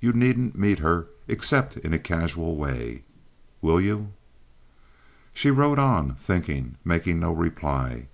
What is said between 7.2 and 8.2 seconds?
no reply.